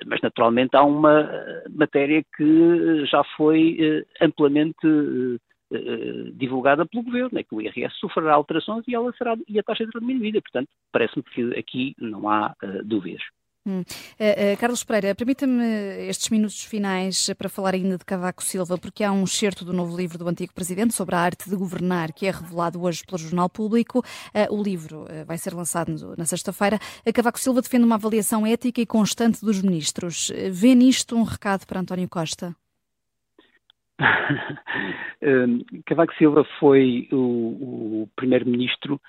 mas 0.07 0.21
naturalmente 0.21 0.77
há 0.77 0.83
uma 0.83 1.29
matéria 1.71 2.25
que 2.37 3.05
já 3.07 3.23
foi 3.37 3.77
eh, 3.81 4.25
amplamente 4.25 4.87
eh, 4.87 5.77
eh, 5.77 6.31
divulgada 6.35 6.87
pelo 6.87 7.03
governo, 7.05 7.39
é 7.39 7.43
que 7.43 7.55
o 7.55 7.61
IRS 7.61 7.95
sofrerá 7.99 8.35
alterações 8.35 8.85
e 8.87 8.95
ela 8.95 9.13
será 9.17 9.37
e 9.49 9.59
a 9.59 9.63
taxa 9.63 9.85
será 9.85 10.01
diminuída. 10.01 10.41
Portanto, 10.41 10.69
parece-me 10.93 11.23
que 11.23 11.59
aqui 11.59 11.95
não 11.99 12.29
há 12.29 12.55
dúvidas. 12.85 13.23
Hum. 13.67 13.81
Uh, 13.81 13.83
uh, 13.83 14.57
Carlos 14.61 14.85
Pereira, 14.85 15.15
permita-me 15.15 16.07
estes 16.07 16.29
minutos 16.29 16.63
finais 16.65 17.31
para 17.39 17.49
falar 17.49 17.73
ainda 17.75 17.97
de 17.97 18.05
Cavaco 18.05 18.43
Silva, 18.43 18.77
porque 18.77 19.03
há 19.03 19.11
um 19.11 19.25
excerto 19.25 19.65
do 19.65 19.73
novo 19.73 19.97
livro 19.97 20.19
do 20.19 20.29
antigo 20.29 20.53
presidente 20.53 20.93
sobre 20.93 21.15
a 21.15 21.21
arte 21.21 21.49
de 21.49 21.57
governar 21.57 22.13
que 22.13 22.27
é 22.27 22.31
revelado 22.31 22.83
hoje 22.83 23.03
pelo 23.07 23.17
Jornal 23.17 23.49
Público. 23.49 24.01
Uh, 24.35 24.55
o 24.55 24.63
livro 24.63 25.07
vai 25.27 25.39
ser 25.39 25.55
lançado 25.55 26.15
na 26.19 26.27
sexta-feira. 26.27 26.79
Cavaco 27.15 27.39
Silva 27.39 27.63
defende 27.63 27.85
uma 27.85 27.95
avaliação 27.95 28.47
ética 28.47 28.83
e 28.83 28.87
constante 28.87 29.41
dos 29.41 29.63
ministros. 29.63 30.31
Vê 30.51 30.75
nisto 30.75 31.17
um 31.17 31.23
recado 31.23 31.67
para 31.67 31.81
António 31.81 32.09
Costa? 32.09 32.55
Cavaco 35.87 36.15
Silva 36.19 36.45
foi 36.59 37.09
o, 37.13 38.03
o 38.03 38.09
primeiro-ministro 38.15 39.01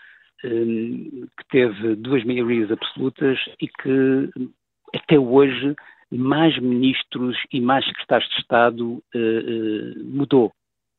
que 0.41 1.45
teve 1.49 1.95
duas 1.95 2.23
maiorias 2.23 2.71
absolutas 2.71 3.39
e 3.61 3.67
que 3.67 4.29
até 4.93 5.19
hoje 5.19 5.75
mais 6.11 6.57
ministros 6.59 7.37
e 7.51 7.59
mais 7.59 7.85
secretários 7.85 8.29
de 8.29 8.41
Estado 8.41 9.03
eh, 9.13 9.19
eh, 9.19 9.99
mudou. 10.03 10.51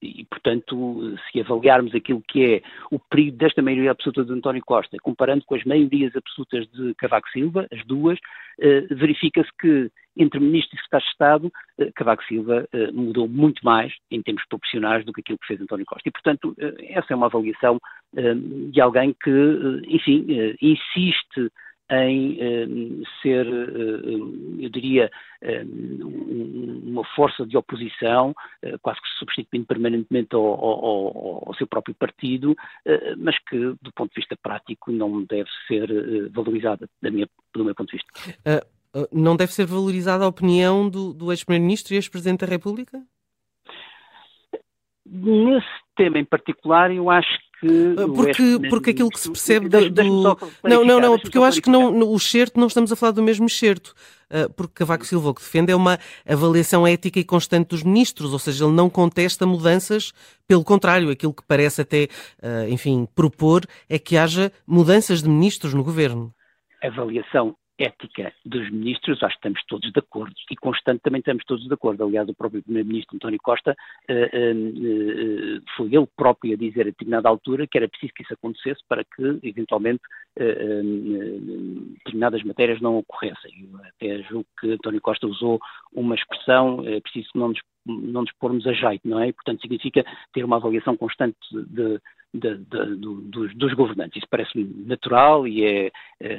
E, 0.06 0.25
portanto, 0.25 1.16
se 1.30 1.40
avaliarmos 1.40 1.94
aquilo 1.94 2.22
que 2.26 2.44
é 2.44 2.62
o 2.90 2.98
período 2.98 3.38
desta 3.38 3.62
maioria 3.62 3.90
absoluta 3.90 4.25
de 4.25 4.32
António 4.32 4.62
Costa, 4.64 4.96
comparando 5.02 5.44
com 5.44 5.54
as 5.54 5.64
maiorias 5.64 6.14
absolutas 6.14 6.66
de 6.70 6.94
Cavaco 6.94 7.28
Silva, 7.30 7.66
as 7.72 7.84
duas, 7.86 8.18
eh, 8.60 8.82
verifica-se 8.90 9.50
que 9.60 9.90
entre 10.16 10.40
ministro 10.40 10.75
e 10.75 10.78
secretário 10.78 11.04
de 11.04 11.10
Estado, 11.10 11.52
eh, 11.78 11.92
Cavaco 11.94 12.25
Silva 12.25 12.66
eh, 12.72 12.90
mudou 12.90 13.28
muito 13.28 13.62
mais 13.64 13.92
em 14.10 14.22
termos 14.22 14.42
proporcionais 14.48 15.04
do 15.04 15.12
que 15.12 15.20
aquilo 15.20 15.38
que 15.38 15.46
fez 15.46 15.60
António 15.60 15.84
Costa. 15.84 16.08
E, 16.08 16.12
portanto, 16.12 16.54
eh, 16.58 16.75
essa 16.90 17.12
é 17.12 17.16
uma 17.16 17.26
avaliação 17.26 17.78
eh, 18.16 18.34
de 18.72 18.80
alguém 18.80 19.14
que, 19.22 19.30
eh, 19.30 19.82
enfim, 19.88 20.26
insiste 20.60 21.50
em 21.90 22.38
um, 22.40 23.02
ser, 23.22 23.46
uh, 23.46 24.60
eu 24.60 24.68
diria, 24.68 25.10
um, 25.42 26.82
uma 26.86 27.04
força 27.14 27.46
de 27.46 27.56
oposição, 27.56 28.34
quase 28.82 29.00
que 29.00 29.08
substituindo 29.18 29.66
permanentemente 29.66 30.34
ao, 30.34 30.42
ao, 30.42 31.48
ao 31.48 31.54
seu 31.54 31.66
próprio 31.66 31.94
partido, 31.94 32.56
mas 33.18 33.38
que, 33.48 33.56
do 33.82 33.92
ponto 33.94 34.10
de 34.10 34.20
vista 34.20 34.36
prático, 34.42 34.90
não 34.90 35.22
deve 35.24 35.48
ser 35.68 35.88
valorizada, 36.30 36.88
da 37.02 37.10
minha, 37.10 37.28
do 37.54 37.64
meu 37.64 37.74
ponto 37.74 37.90
de 37.90 37.98
vista. 37.98 38.66
não 39.12 39.36
deve 39.36 39.52
ser 39.52 39.66
valorizada 39.66 40.24
a 40.24 40.28
opinião 40.28 40.88
do, 40.88 41.12
do 41.12 41.30
ex-primeiro-ministro 41.30 41.94
e 41.94 41.96
ex-presidente 41.96 42.40
da 42.40 42.46
República? 42.46 43.02
Nesse 45.08 45.66
tema 45.94 46.18
em 46.18 46.24
particular, 46.24 46.90
eu 46.90 47.08
acho 47.08 47.38
que. 47.60 47.94
Ah, 47.98 48.06
porque, 48.06 48.68
porque 48.68 48.90
aquilo 48.90 49.10
que 49.10 49.20
se 49.20 49.30
percebe 49.30 49.68
do. 49.68 49.90
Não, 50.62 50.84
não, 50.84 51.00
não, 51.00 51.18
porque 51.18 51.38
eu 51.38 51.44
acho 51.44 51.60
que 51.60 51.70
não, 51.70 51.98
o 51.98 52.16
excerto, 52.16 52.58
não 52.58 52.66
estamos 52.66 52.90
a 52.92 52.96
falar 52.96 53.12
do 53.12 53.22
mesmo 53.22 53.46
excerto. 53.46 53.94
Ah, 54.30 54.48
porque 54.54 54.75
Cavaco 54.75 55.06
Silva 55.06 55.30
o 55.30 55.34
que 55.34 55.40
defende 55.40 55.72
é 55.72 55.76
uma 55.76 55.98
avaliação 56.28 56.86
ética 56.86 57.20
e 57.20 57.25
constante 57.25 57.68
dos 57.68 57.82
ministros, 57.82 58.32
ou 58.32 58.38
seja, 58.38 58.64
ele 58.64 58.75
não 58.75 58.90
contesta 58.90 59.46
mudanças, 59.46 60.12
pelo 60.46 60.64
contrário, 60.64 61.10
aquilo 61.10 61.34
que 61.34 61.44
parece 61.46 61.82
até, 61.82 62.08
ah, 62.42 62.68
enfim, 62.68 63.06
propor 63.14 63.64
é 63.88 63.98
que 63.98 64.16
haja 64.16 64.52
mudanças 64.66 65.22
de 65.22 65.28
ministros 65.28 65.75
no 65.75 65.84
governo. 65.84 66.32
Avaliação 66.82 67.56
ética 67.78 68.33
dos 68.45 68.71
ministros, 68.71 69.23
acho 69.23 69.35
que 69.35 69.38
estamos 69.38 69.62
todos 69.66 69.92
de 69.92 69.99
acordo 69.99 70.35
e 70.50 70.56
constante 70.56 71.00
também 71.02 71.18
estamos 71.18 71.45
todos 71.45 71.66
de 71.66 71.73
acordo. 71.73 72.04
Aliás, 72.04 72.28
o 72.28 72.35
próprio 72.35 72.62
Primeiro-Ministro 72.62 73.16
António 73.16 73.38
Costa 73.42 73.76
uh, 74.09 74.12
uh, 74.12 75.62
foi 75.76 75.95
ele 75.95 76.06
próprio 76.16 76.54
a 76.54 76.56
dizer 76.56 76.83
a 76.83 76.85
determinada 76.85 77.28
altura 77.28 77.66
que 77.66 77.76
era 77.76 77.88
preciso 77.88 78.12
que 78.14 78.23
isso 78.23 78.35
acontecesse 78.35 78.80
para 78.88 79.04
que, 79.04 79.38
eventualmente, 79.42 80.02
uh, 80.38 81.95
determinadas 81.99 82.42
matérias 82.45 82.80
não 82.80 82.97
ocorressem. 82.97 83.68
Eu 83.71 83.80
até 83.85 84.23
julgo 84.23 84.47
que 84.59 84.73
António 84.73 85.00
Costa 85.00 85.26
usou 85.26 85.61
uma 85.92 86.14
expressão, 86.14 86.83
é 86.87 87.00
preciso 87.00 87.28
não 87.35 87.49
nos, 87.49 87.61
não 87.86 88.22
nos 88.22 88.32
pormos 88.32 88.66
a 88.66 88.72
jeito, 88.72 89.08
não 89.08 89.20
é? 89.20 89.28
E, 89.28 89.32
portanto, 89.32 89.60
significa 89.60 90.04
ter 90.32 90.44
uma 90.44 90.56
avaliação 90.56 90.96
constante 90.96 91.36
de, 91.52 92.00
de, 92.34 92.56
de, 92.58 92.96
dos, 92.96 93.54
dos, 93.54 93.74
governantes. 93.74 94.18
Isso 94.18 94.28
parece-me 94.28 94.64
natural 94.86 95.46
e 95.46 95.64
é, 95.64 95.86
é 96.20 96.32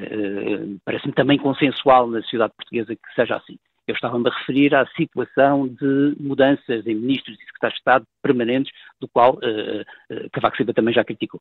parece-me 0.84 1.14
também 1.14 1.38
consensual 1.38 2.08
na 2.08 2.22
sociedade 2.22 2.54
portuguesa 2.56 2.96
que 2.96 3.16
seja 3.16 3.36
assim. 3.36 3.58
Eu 3.88 3.96
estava-me 3.96 4.28
a 4.28 4.34
referir 4.34 4.76
à 4.76 4.86
situação 4.98 5.68
de 5.68 6.16
mudanças 6.20 6.86
em 6.86 6.94
ministros 6.94 7.38
e 7.38 7.46
secretários 7.46 7.76
de 7.76 7.80
Estado 7.80 8.06
permanentes, 8.22 8.74
do 9.00 9.08
qual 9.08 9.36
uh, 9.36 9.82
uh, 10.14 10.30
Cavaco 10.34 10.58
Silva 10.58 10.74
também 10.74 10.94
já 10.94 11.06
criticou. 11.06 11.40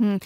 Hum, 0.00 0.18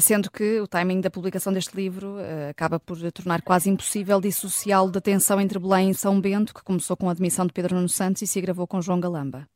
sendo 0.00 0.30
que 0.30 0.60
o 0.60 0.66
timing 0.66 1.02
da 1.02 1.10
publicação 1.10 1.52
deste 1.52 1.76
livro 1.76 2.14
uh, 2.16 2.48
acaba 2.50 2.80
por 2.80 2.96
tornar 3.12 3.42
quase 3.42 3.68
impossível 3.68 4.18
dissociá-lo 4.18 4.90
da 4.90 5.00
tensão 5.00 5.38
entre 5.38 5.58
Belém 5.58 5.90
e 5.90 5.94
São 5.94 6.18
Bento, 6.18 6.54
que 6.54 6.64
começou 6.64 6.96
com 6.96 7.08
a 7.08 7.12
admissão 7.12 7.46
de 7.46 7.52
Pedro 7.52 7.74
Nuno 7.74 7.88
Santos 7.88 8.22
e 8.22 8.26
se 8.26 8.38
agravou 8.38 8.66
com 8.66 8.80
João 8.80 8.98
Galamba. 8.98 9.46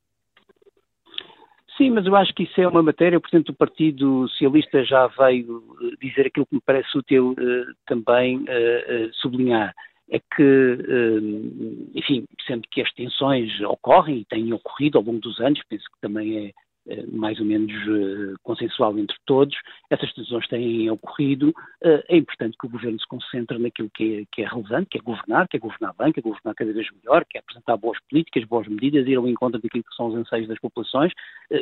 Sim, 1.78 1.90
mas 1.90 2.06
eu 2.06 2.14
acho 2.14 2.32
que 2.34 2.44
isso 2.44 2.60
é 2.60 2.68
uma 2.68 2.82
matéria, 2.82 3.18
portanto, 3.18 3.48
o 3.48 3.54
Partido 3.54 4.28
Socialista 4.28 4.84
já 4.84 5.08
veio 5.08 5.64
eh, 5.82 5.96
dizer 6.00 6.26
aquilo 6.26 6.46
que 6.46 6.54
me 6.54 6.62
parece 6.64 6.96
útil 6.96 7.32
uh, 7.32 7.74
também 7.86 8.38
uh, 8.38 9.12
sublinhar. 9.14 9.74
É 10.10 10.18
que, 10.18 10.78
enfim, 11.94 12.26
sendo 12.46 12.68
que 12.70 12.82
as 12.82 12.92
tensões 12.92 13.58
ocorrem 13.62 14.18
e 14.18 14.24
têm 14.26 14.52
ocorrido 14.52 14.98
ao 14.98 15.04
longo 15.04 15.18
dos 15.18 15.40
anos, 15.40 15.58
penso 15.66 15.84
que 15.84 15.98
também 15.98 16.46
é 16.46 16.52
mais 17.12 17.38
ou 17.40 17.46
menos 17.46 17.72
uh, 17.72 18.34
consensual 18.42 18.98
entre 18.98 19.16
todos, 19.24 19.56
essas 19.90 20.12
decisões 20.12 20.46
têm 20.48 20.90
ocorrido, 20.90 21.48
uh, 21.48 22.02
é 22.08 22.16
importante 22.16 22.56
que 22.58 22.66
o 22.66 22.70
Governo 22.70 23.00
se 23.00 23.06
concentre 23.06 23.58
naquilo 23.58 23.90
que 23.94 24.20
é, 24.20 24.24
que 24.30 24.42
é, 24.42 24.46
relevante, 24.46 24.90
que 24.90 24.98
é 24.98 25.00
governar, 25.00 25.48
que 25.48 25.56
é 25.56 25.60
governar 25.60 25.94
bem, 25.98 26.12
que 26.12 26.20
é 26.20 26.22
governar 26.22 26.54
cada 26.54 26.72
vez 26.72 26.86
melhor, 26.92 27.24
que 27.24 27.38
é 27.38 27.40
apresentar 27.40 27.76
boas 27.76 27.98
políticas, 28.08 28.44
boas 28.44 28.68
medidas, 28.68 29.06
ir 29.06 29.16
ao 29.16 29.28
encontro 29.28 29.60
daquilo 29.60 29.84
que 29.84 29.96
são 29.96 30.08
os 30.08 30.14
anseios 30.14 30.48
das 30.48 30.58
populações, 30.58 31.12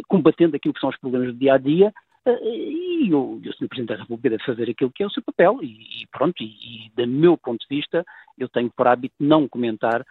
combatendo 0.09 0.57
aquilo 0.57 0.75
que 0.75 0.81
são 0.81 0.91
os 0.91 0.99
problemas 0.99 1.29
do 1.29 1.39
dia 1.39 1.55
a 1.55 1.59
dia, 1.59 1.93
e 2.25 3.13
o, 3.13 3.35
o 3.35 3.53
Sr. 3.53 3.69
Presidente 3.69 3.89
da 3.89 3.97
República 3.97 4.31
deve 4.31 4.45
fazer 4.45 4.71
aquilo 4.71 4.93
que 4.93 5.03
é 5.03 5.07
o 5.07 5.11
seu 5.11 5.23
papel, 5.23 5.59
e, 5.63 6.03
e 6.03 6.07
pronto, 6.11 6.43
e, 6.43 6.87
e, 6.87 6.93
do 6.95 7.07
meu 7.07 7.37
ponto 7.37 7.61
de 7.61 7.77
vista, 7.77 8.05
eu 8.39 8.49
tenho 8.49 8.71
por 8.71 8.87
hábito 8.87 9.15
não 9.19 9.49
comentar 9.49 10.05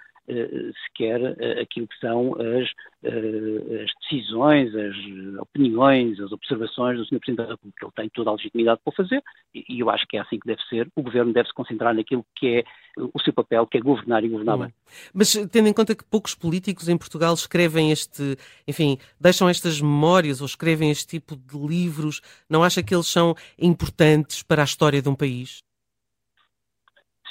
sequer 0.85 1.19
aquilo 1.61 1.88
que 1.88 1.97
são 2.00 2.33
as, 2.35 2.69
as, 3.05 3.89
decisões, 4.01 4.73
as 4.75 4.95
opiniões, 5.39 6.19
as 6.19 6.31
observações 6.31 6.97
do 6.97 7.05
Sr. 7.05 7.19
Presidente 7.19 7.45
da 7.45 7.51
República. 7.51 7.85
Ele 7.85 7.93
tem 7.95 8.09
toda 8.09 8.29
a 8.29 8.33
legitimidade 8.33 8.79
para 8.83 8.91
o 8.91 8.95
fazer 8.95 9.21
e 9.53 9.79
eu 9.79 9.89
acho 9.89 10.05
que 10.07 10.17
é 10.17 10.21
assim 10.21 10.39
que 10.39 10.47
deve 10.47 10.61
ser. 10.63 10.88
O 10.95 11.01
Governo 11.01 11.33
deve 11.33 11.47
se 11.47 11.53
concentrar 11.53 11.93
naquilo 11.93 12.25
que 12.35 12.59
é 12.59 12.63
o 12.97 13.19
seu 13.21 13.33
papel, 13.33 13.65
que 13.67 13.77
é 13.77 13.81
governar 13.81 14.23
e 14.23 14.29
governar 14.29 14.57
bem. 14.57 14.73
Mas 15.13 15.33
tendo 15.51 15.67
em 15.67 15.73
conta 15.73 15.95
que 15.95 16.03
poucos 16.03 16.35
políticos 16.35 16.89
em 16.89 16.97
Portugal 16.97 17.33
escrevem 17.33 17.91
este, 17.91 18.38
enfim, 18.67 18.97
deixam 19.19 19.50
estas 19.50 19.81
memórias 19.81 20.41
ou 20.41 20.45
escrevem 20.45 20.91
este 20.91 21.07
tipo 21.07 21.35
de 21.35 21.57
livros, 21.57 22.21
não 22.50 22.63
acha 22.63 22.83
que 22.83 22.93
eles 22.93 23.07
são 23.07 23.35
importantes 23.57 24.43
para 24.43 24.61
a 24.61 24.65
história 24.65 25.01
de 25.01 25.09
um 25.09 25.15
país? 25.15 25.63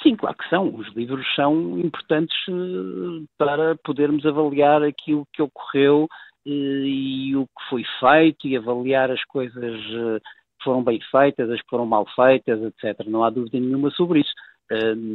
Sim, 0.02 0.16
claro 0.16 0.36
que 0.36 0.48
são. 0.48 0.74
Os 0.74 0.88
livros 0.94 1.26
são 1.34 1.78
importantes 1.78 2.36
uh, 2.48 3.26
para 3.36 3.76
podermos 3.84 4.24
avaliar 4.24 4.82
aquilo 4.82 5.26
que 5.32 5.42
ocorreu 5.42 6.04
uh, 6.04 6.48
e 6.48 7.36
o 7.36 7.44
que 7.46 7.68
foi 7.68 7.84
feito 8.00 8.46
e 8.46 8.56
avaliar 8.56 9.10
as 9.10 9.22
coisas 9.24 9.80
uh, 9.90 10.20
que 10.58 10.64
foram 10.64 10.82
bem 10.82 10.98
feitas, 11.10 11.50
as 11.50 11.60
que 11.60 11.68
foram 11.68 11.84
mal 11.84 12.06
feitas, 12.14 12.62
etc. 12.62 13.06
Não 13.06 13.24
há 13.24 13.30
dúvida 13.30 13.58
nenhuma 13.58 13.90
sobre 13.90 14.20
isso. 14.20 14.32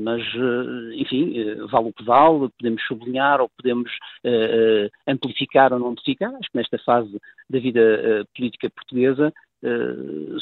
Mas, 0.04 0.22
enfim, 0.96 1.34
vale 1.72 1.88
o 1.88 1.94
que 1.94 2.04
vale, 2.04 2.50
podemos 2.60 2.86
sublinhar 2.88 3.40
ou 3.40 3.50
podemos 3.56 3.90
amplificar 5.08 5.72
ou 5.72 5.80
não 5.80 5.92
amplificar. 5.92 6.30
Acho 6.36 6.52
que 6.52 6.58
nesta 6.58 6.78
fase 6.80 7.18
da 7.50 7.58
vida 7.58 8.26
política 8.36 8.70
portuguesa 8.70 9.32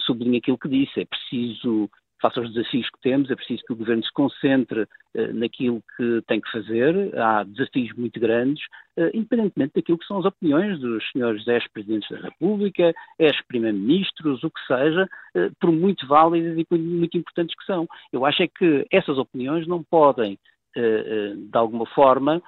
sublinha 0.07 0.39
aquilo 0.39 0.57
que 0.57 0.67
disse. 0.67 1.01
É 1.01 1.05
preciso 1.05 1.91
face 2.23 2.39
aos 2.39 2.53
desafios 2.53 2.89
que 2.89 3.01
temos, 3.01 3.29
é 3.29 3.35
preciso 3.35 3.63
que 3.67 3.73
o 3.73 3.75
Governo 3.75 4.03
se 4.03 4.13
concentre 4.13 4.83
uh, 4.83 5.33
naquilo 5.33 5.83
que 5.97 6.21
tem 6.25 6.39
que 6.39 6.49
fazer. 6.49 7.13
Há 7.19 7.43
desafios 7.43 7.93
muito 7.97 8.17
grandes, 8.17 8.63
uh, 8.97 9.09
independentemente 9.13 9.73
daquilo 9.75 9.97
que 9.97 10.05
são 10.05 10.19
as 10.19 10.25
opiniões 10.25 10.79
dos 10.79 11.03
senhores 11.11 11.45
ex-presidentes 11.45 12.09
da 12.09 12.29
República, 12.29 12.93
ex-primeiros-ministros, 13.19 14.41
o 14.41 14.49
que 14.49 14.65
seja, 14.65 15.03
uh, 15.35 15.51
por 15.59 15.71
muito 15.73 16.07
válidas 16.07 16.57
e 16.57 16.77
muito 16.77 17.17
importantes 17.17 17.55
que 17.55 17.65
são. 17.65 17.85
Eu 18.13 18.25
acho 18.25 18.41
é 18.41 18.47
que 18.47 18.87
essas 18.89 19.17
opiniões 19.17 19.67
não 19.67 19.83
podem, 19.83 20.39
de 20.75 21.57
alguma 21.57 21.85
forma, 21.85 22.41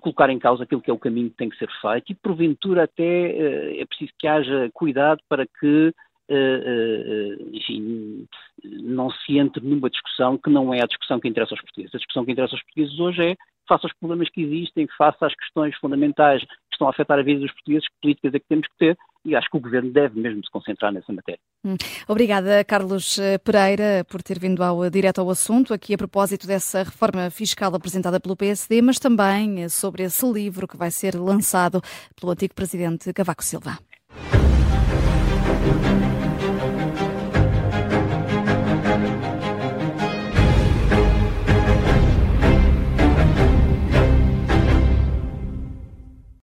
colocar 0.00 0.30
em 0.30 0.38
causa 0.38 0.62
aquilo 0.62 0.80
que 0.80 0.90
é 0.90 0.94
o 0.94 0.98
caminho 0.98 1.30
que 1.30 1.36
tem 1.36 1.50
que 1.50 1.58
ser 1.58 1.68
feito 1.80 2.10
e, 2.10 2.14
porventura, 2.14 2.84
até 2.84 3.80
é 3.80 3.84
preciso 3.84 4.12
que 4.18 4.26
haja 4.26 4.70
cuidado 4.72 5.20
para 5.28 5.46
que 5.46 5.92
enfim, 7.52 8.26
não 8.64 9.10
se 9.10 9.38
entre 9.38 9.64
numa 9.64 9.88
discussão 9.88 10.36
que 10.36 10.50
não 10.50 10.72
é 10.72 10.82
a 10.82 10.86
discussão 10.86 11.18
que 11.18 11.28
interessa 11.28 11.54
aos 11.54 11.60
portugueses. 11.60 11.94
A 11.94 11.98
discussão 11.98 12.24
que 12.24 12.32
interessa 12.32 12.54
aos 12.54 12.62
portugueses 12.62 12.98
hoje 12.98 13.22
é, 13.22 13.36
face 13.68 13.86
aos 13.86 13.92
problemas 13.98 14.28
que 14.30 14.42
existem, 14.42 14.88
face 14.96 15.18
às 15.20 15.34
questões 15.34 15.76
fundamentais 15.76 16.42
que 16.42 16.72
estão 16.72 16.86
a 16.86 16.90
afetar 16.90 17.18
a 17.18 17.22
vida 17.22 17.40
dos 17.40 17.52
portugueses, 17.52 17.88
que 17.88 17.94
políticas 18.00 18.34
é 18.34 18.38
que 18.38 18.46
temos 18.48 18.66
que 18.68 18.76
ter, 18.78 18.98
e 19.24 19.36
acho 19.36 19.50
que 19.50 19.56
o 19.56 19.60
Governo 19.60 19.90
deve 19.90 20.18
mesmo 20.18 20.42
se 20.44 20.50
concentrar 20.50 20.92
nessa 20.92 21.12
matéria. 21.12 21.40
Hum. 21.64 21.76
Obrigada, 22.06 22.64
Carlos 22.64 23.18
Pereira, 23.44 24.04
por 24.08 24.22
ter 24.22 24.38
vindo 24.38 24.62
ao, 24.62 24.88
direto 24.88 25.20
ao 25.20 25.28
assunto, 25.28 25.74
aqui 25.74 25.94
a 25.94 25.98
propósito 25.98 26.46
dessa 26.46 26.82
reforma 26.82 27.30
fiscal 27.30 27.74
apresentada 27.74 28.18
pelo 28.18 28.36
PSD, 28.36 28.80
mas 28.80 28.98
também 28.98 29.68
sobre 29.68 30.04
esse 30.04 30.24
livro 30.30 30.66
que 30.66 30.76
vai 30.76 30.90
ser 30.90 31.14
lançado 31.16 31.82
pelo 32.18 32.32
antigo 32.32 32.54
Presidente 32.54 33.12
Cavaco 33.12 33.44
Silva. 33.44 33.78